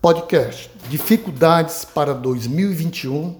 [0.00, 3.36] Podcast Dificuldades para 2021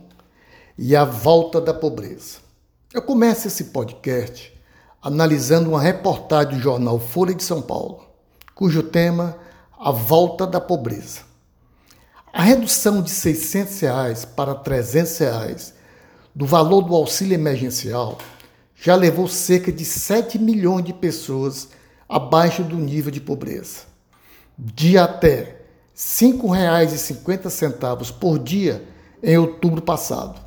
[0.76, 2.38] e a volta da pobreza.
[2.92, 4.52] Eu começo esse podcast
[5.00, 8.04] analisando uma reportagem do jornal Folha de São Paulo,
[8.56, 9.38] cujo tema
[9.78, 11.20] A Volta da Pobreza.
[12.32, 15.74] A redução de 600 reais para 300 reais
[16.34, 18.18] do valor do auxílio emergencial
[18.74, 21.68] já levou cerca de 7 milhões de pessoas
[22.08, 23.82] abaixo do nível de pobreza.
[24.58, 25.57] De até
[25.98, 28.84] R$ 5,50 por dia
[29.20, 30.40] em outubro passado.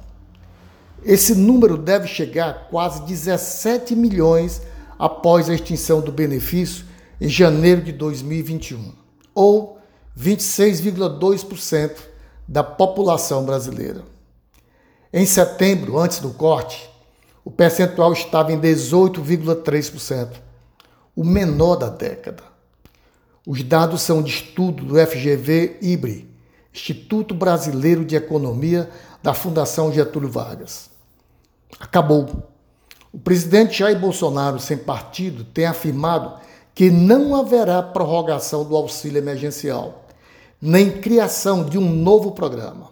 [1.04, 4.62] Esse número deve chegar a quase 17 milhões
[4.98, 6.86] após a extinção do benefício
[7.20, 8.94] em janeiro de 2021,
[9.36, 9.78] ou
[10.18, 11.98] 26,2%
[12.48, 14.06] da população brasileira.
[15.12, 16.90] Em setembro, antes do corte,
[17.44, 20.30] o percentual estava em 18,3%,
[21.14, 22.51] o menor da década.
[23.46, 26.30] Os dados são de estudo do FGV IBRE,
[26.72, 28.90] Instituto Brasileiro de Economia
[29.24, 30.90] da Fundação Getúlio Vargas.
[31.80, 32.50] Acabou.
[33.12, 36.40] O presidente Jair Bolsonaro, sem partido, tem afirmado
[36.74, 40.06] que não haverá prorrogação do auxílio emergencial,
[40.62, 42.92] nem criação de um novo programa.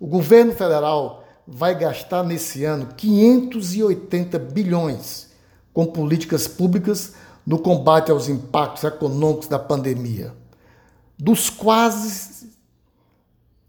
[0.00, 5.28] O governo federal vai gastar nesse ano 580 bilhões
[5.74, 7.14] com políticas públicas
[7.48, 10.34] no combate aos impactos econômicos da pandemia,
[11.18, 12.50] dos quase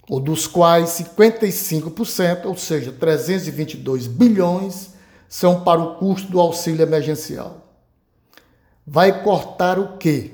[0.10, 4.90] ou dos quais 55%, ou seja, 322 bilhões,
[5.30, 7.70] são para o custo do auxílio emergencial.
[8.86, 10.32] Vai cortar o quê?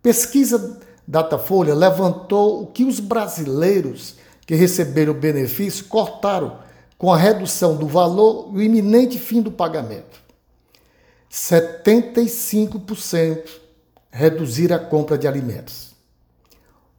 [0.00, 4.14] Pesquisa Datafolha levantou o que os brasileiros
[4.46, 6.60] que receberam o benefício cortaram
[6.96, 10.27] com a redução do valor e o iminente fim do pagamento.
[11.30, 13.42] 75%
[14.10, 15.88] reduzir a compra de alimentos.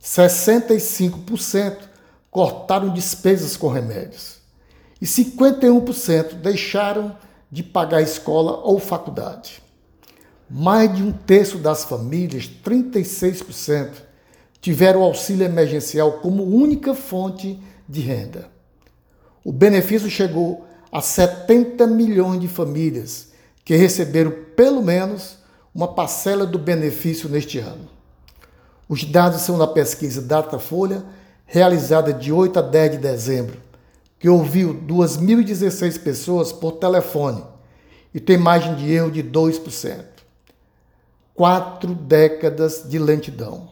[0.02, 1.77] 65%
[2.31, 4.39] cortaram despesas com remédios.
[5.02, 7.17] E 51% deixaram
[7.51, 9.62] de pagar escola ou faculdade.
[10.50, 13.91] Mais de um terço das famílias, 36%,
[14.61, 18.47] tiveram auxílio emergencial como única fonte de renda.
[19.44, 23.28] O benefício chegou a 70 milhões de famílias
[23.69, 25.38] que receberam pelo menos
[25.75, 27.88] uma parcela do benefício neste ano.
[28.90, 31.06] Os dados são da pesquisa Datafolha,
[31.46, 33.58] realizada de 8 a 10 de dezembro,
[34.18, 37.44] que ouviu 2.016 pessoas por telefone
[38.12, 40.03] e tem margem de erro de 2%.
[41.35, 43.69] Quatro décadas de lentidão.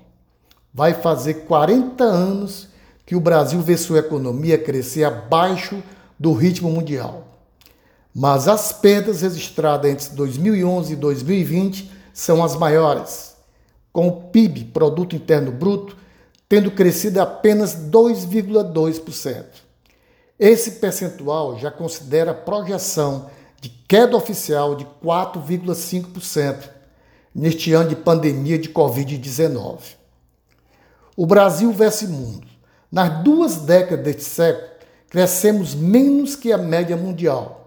[0.72, 2.68] Vai fazer 40 anos
[3.04, 5.82] que o Brasil vê sua economia crescer abaixo
[6.20, 7.37] do ritmo mundial.
[8.20, 13.36] Mas as perdas registradas entre 2011 e 2020 são as maiores,
[13.94, 15.96] com o PIB, Produto Interno Bruto,
[16.50, 19.46] tendo crescido apenas 2,2%.
[20.40, 23.30] Esse percentual já considera a projeção
[23.62, 26.72] de queda oficial de 4,5%
[27.36, 29.80] neste ano de pandemia de Covid-19.
[31.16, 32.48] O Brasil versus mundo.
[32.92, 34.72] Nas duas décadas deste século,
[35.08, 37.67] crescemos menos que a média mundial.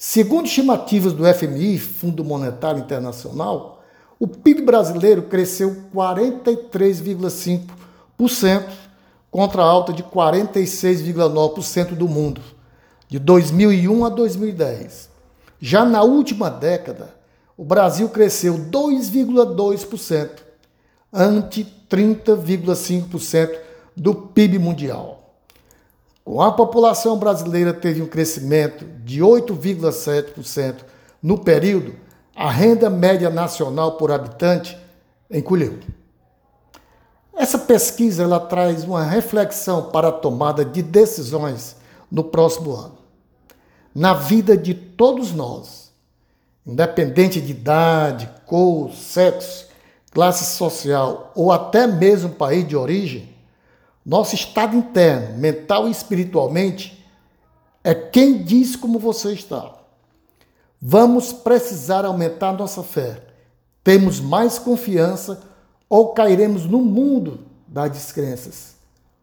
[0.00, 3.82] Segundo estimativas do FMI, Fundo Monetário Internacional,
[4.16, 8.68] o PIB brasileiro cresceu 43,5%
[9.28, 12.40] contra a alta de 46,9% do mundo,
[13.08, 15.10] de 2001 a 2010.
[15.58, 17.12] Já na última década,
[17.56, 20.30] o Brasil cresceu 2,2%,
[21.12, 23.58] ante 30,5%
[23.96, 25.17] do PIB mundial.
[26.28, 30.84] Com a população brasileira teve um crescimento de 8,7%
[31.22, 31.94] no período,
[32.36, 34.76] a renda média nacional por habitante
[35.30, 35.78] encolheu.
[37.34, 41.76] Essa pesquisa ela traz uma reflexão para a tomada de decisões
[42.12, 42.98] no próximo ano.
[43.94, 45.90] Na vida de todos nós,
[46.66, 49.66] independente de idade, cor, sexo,
[50.10, 53.37] classe social ou até mesmo país de origem,
[54.08, 57.04] nosso estado interno, mental e espiritualmente,
[57.84, 59.74] é quem diz como você está.
[60.80, 63.22] Vamos precisar aumentar nossa fé.
[63.84, 65.42] Temos mais confiança
[65.90, 68.76] ou cairemos no mundo das descrenças,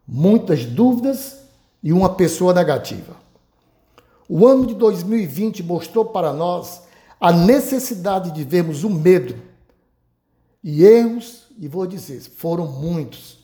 [0.06, 1.36] muitas dúvidas
[1.82, 3.16] e uma pessoa negativa.
[4.28, 6.82] O ano de 2020 mostrou para nós
[7.20, 9.34] a necessidade de vermos o medo
[10.62, 13.35] e erros, e vou dizer, foram muitos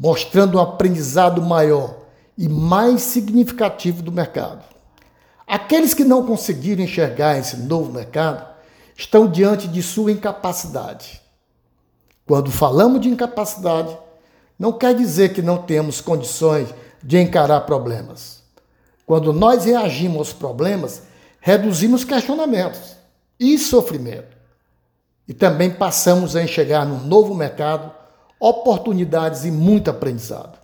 [0.00, 1.94] mostrando um aprendizado maior
[2.36, 4.64] e mais significativo do mercado.
[5.46, 8.48] Aqueles que não conseguiram enxergar esse novo mercado
[8.96, 11.20] estão diante de sua incapacidade.
[12.26, 13.94] Quando falamos de incapacidade,
[14.58, 16.68] não quer dizer que não temos condições
[17.02, 18.42] de encarar problemas.
[19.04, 21.02] Quando nós reagimos aos problemas,
[21.40, 22.96] reduzimos questionamentos
[23.38, 24.34] e sofrimento.
[25.28, 27.99] E também passamos a enxergar no novo mercado
[28.40, 30.58] oportunidades e muito aprendizado.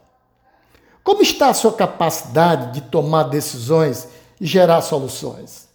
[1.04, 4.08] Como está a sua capacidade de tomar decisões
[4.40, 5.68] e gerar soluções?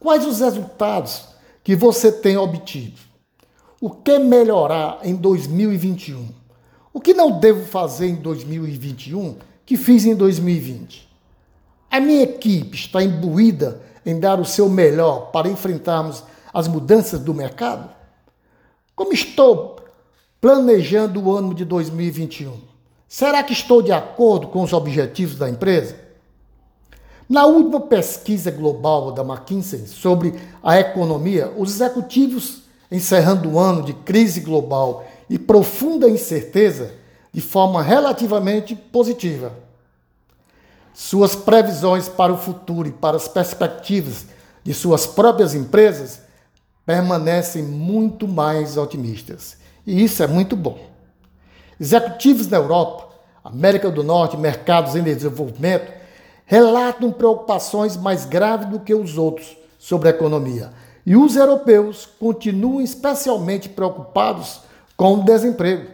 [0.00, 1.28] Quais os resultados
[1.62, 3.00] que você tem obtido?
[3.80, 6.28] O que melhorar em 2021?
[6.92, 11.08] O que não devo fazer em 2021 que fiz em 2020?
[11.90, 16.22] A minha equipe está imbuída em dar o seu melhor para enfrentarmos
[16.52, 17.90] as mudanças do mercado?
[18.94, 19.75] Como estou
[20.46, 22.52] planejando o ano de 2021?
[23.08, 25.96] Será que estou de acordo com os objetivos da empresa?
[27.28, 32.62] Na última pesquisa global da McKinsey sobre a economia, os executivos,
[32.92, 36.94] encerrando o ano de crise global e profunda incerteza,
[37.32, 39.52] de forma relativamente positiva.
[40.94, 44.26] Suas previsões para o futuro e para as perspectivas
[44.62, 46.20] de suas próprias empresas
[46.86, 49.65] permanecem muito mais otimistas.
[49.86, 50.78] E isso é muito bom.
[51.78, 53.08] Executivos na Europa,
[53.44, 55.92] América do Norte, mercados em desenvolvimento,
[56.44, 60.72] relatam preocupações mais graves do que os outros sobre a economia.
[61.04, 64.60] E os europeus continuam especialmente preocupados
[64.96, 65.88] com o desemprego.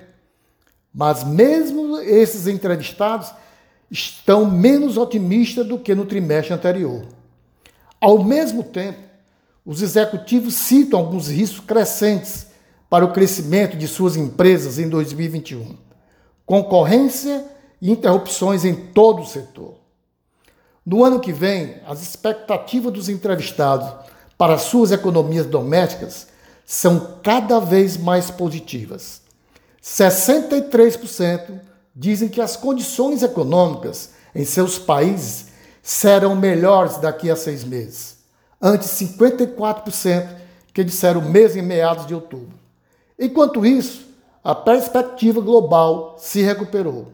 [0.95, 3.31] Mas mesmo esses entrevistados
[3.91, 7.05] estão menos otimistas do que no trimestre anterior.
[8.01, 8.99] Ao mesmo tempo,
[9.65, 12.47] os executivos citam alguns riscos crescentes
[12.93, 15.79] para o crescimento de suas empresas em 2021.
[16.45, 17.43] Concorrência
[17.81, 19.77] e interrupções em todo o setor.
[20.85, 23.91] No ano que vem, as expectativas dos entrevistados
[24.37, 26.27] para suas economias domésticas
[26.67, 29.23] são cada vez mais positivas.
[29.83, 31.63] 63%
[31.97, 35.47] dizem que as condições econômicas em seus países
[35.83, 38.19] serão melhores daqui a seis meses,
[38.61, 40.29] antes 54%
[40.75, 42.61] que disseram o mesmo em meados de outubro.
[43.25, 44.05] Enquanto isso,
[44.43, 47.07] a perspectiva global se recuperou.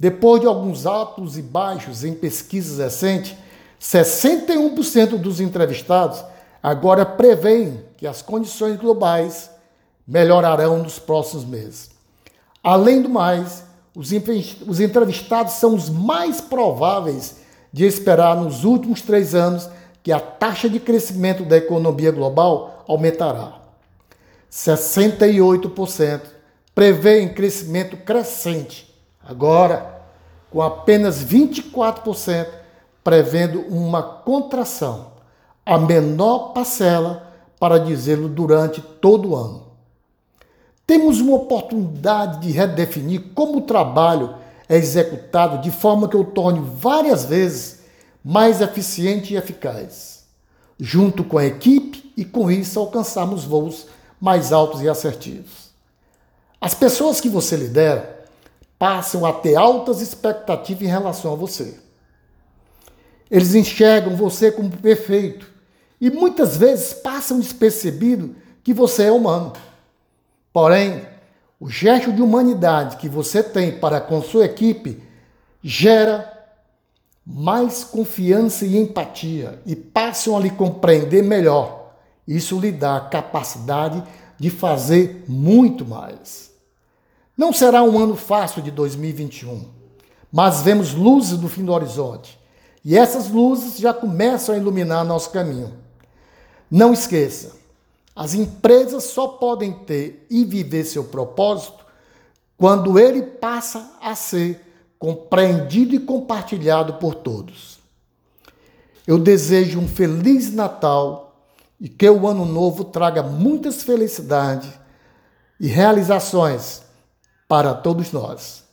[0.00, 3.36] Depois de alguns altos e baixos em pesquisas recentes,
[3.78, 6.24] 61% dos entrevistados
[6.62, 9.50] agora preveem que as condições globais
[10.08, 11.90] melhorarão nos próximos meses.
[12.64, 13.62] Além do mais,
[13.94, 17.36] os entrevistados são os mais prováveis
[17.70, 19.68] de esperar nos últimos três anos
[20.02, 23.65] que a taxa de crescimento da economia global aumentará.
[24.50, 26.20] 68%
[26.74, 28.94] prevêem crescimento crescente.
[29.24, 30.02] Agora,
[30.50, 32.46] com apenas 24%
[33.02, 35.12] prevendo uma contração,
[35.64, 39.66] a menor parcela para dizê-lo durante todo o ano.
[40.86, 44.36] Temos uma oportunidade de redefinir como o trabalho
[44.68, 47.80] é executado de forma que o torne várias vezes
[48.24, 50.24] mais eficiente e eficaz,
[50.78, 53.86] junto com a equipe e com isso alcançarmos voos
[54.20, 55.70] mais altos e assertivos.
[56.60, 58.26] As pessoas que você lidera
[58.78, 61.78] passam a ter altas expectativas em relação a você.
[63.30, 65.46] Eles enxergam você como perfeito
[66.00, 69.52] e muitas vezes passam despercebido que você é humano.
[70.52, 71.06] Porém,
[71.58, 75.02] o gesto de humanidade que você tem para com sua equipe
[75.62, 76.32] gera
[77.24, 81.85] mais confiança e empatia e passam a lhe compreender melhor
[82.26, 84.02] isso lhe dá a capacidade
[84.38, 86.50] de fazer muito mais.
[87.36, 89.64] Não será um ano fácil de 2021,
[90.32, 92.38] mas vemos luzes no fim do horizonte.
[92.84, 95.74] E essas luzes já começam a iluminar nosso caminho.
[96.70, 97.56] Não esqueça,
[98.14, 101.84] as empresas só podem ter e viver seu propósito
[102.56, 104.60] quando ele passa a ser
[104.98, 107.78] compreendido e compartilhado por todos.
[109.06, 111.25] Eu desejo um feliz Natal
[111.80, 114.70] e que o ano novo traga muitas felicidades
[115.60, 116.82] e realizações
[117.48, 118.64] para todos nós.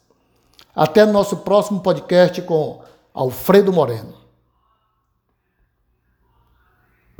[0.75, 2.81] Até nosso próximo podcast com
[3.13, 4.22] Alfredo Moreno.